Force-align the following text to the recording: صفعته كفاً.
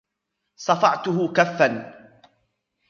صفعته 0.55 1.33
كفاً. 1.33 1.93